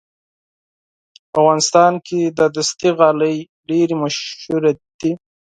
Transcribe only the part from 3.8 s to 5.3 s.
مشهورې دي.